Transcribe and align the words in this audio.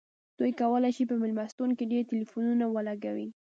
دوی 0.39 0.51
کولی 0.61 0.91
شي 0.97 1.03
په 1.07 1.15
میلمستون 1.21 1.69
کې 1.77 1.89
ډیر 1.91 2.03
ټیلیفونونه 2.09 2.65
ولګوي 2.75 3.27